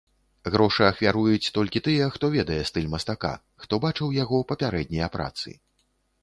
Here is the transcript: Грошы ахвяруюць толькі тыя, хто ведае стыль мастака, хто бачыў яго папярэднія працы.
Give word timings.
Грошы 0.53 0.83
ахвяруюць 0.91 1.51
толькі 1.57 1.81
тыя, 1.87 2.07
хто 2.15 2.25
ведае 2.37 2.57
стыль 2.71 2.87
мастака, 2.95 3.31
хто 3.67 3.81
бачыў 3.85 4.09
яго 4.23 4.41
папярэднія 4.55 5.13
працы. 5.19 5.55